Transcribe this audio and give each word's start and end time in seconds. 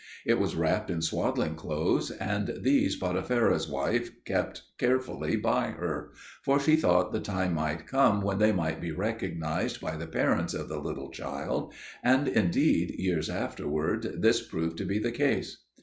It 0.25 0.39
was 0.39 0.55
wrapped 0.55 0.89
in 0.89 1.03
swaddling 1.03 1.53
clothes, 1.53 2.09
and 2.09 2.57
these 2.61 2.95
Potipherah's 2.95 3.69
wife 3.69 4.09
kept 4.25 4.63
carefully 4.79 5.35
by 5.35 5.67
her; 5.67 6.09
for 6.43 6.59
she 6.59 6.75
thought 6.75 7.11
the 7.11 7.19
time 7.19 7.53
might 7.53 7.85
come 7.85 8.21
when 8.23 8.39
they 8.39 8.51
might 8.51 8.81
be 8.81 8.91
recognised 8.91 9.79
by 9.79 9.95
the 9.95 10.07
parents 10.07 10.55
of 10.55 10.69
the 10.69 10.79
little 10.79 11.11
child; 11.11 11.75
and 12.01 12.27
indeed, 12.27 12.95
years 12.97 13.29
afterwards, 13.29 14.07
this 14.17 14.41
proved 14.41 14.79
to 14.79 14.85
be 14.85 14.97
the 14.97 15.11
case. 15.11 15.65